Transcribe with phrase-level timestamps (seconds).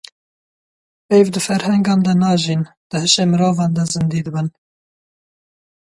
[1.09, 4.47] Peyv di ferhengan de najîn, di hişê mirovan de zindî dibin.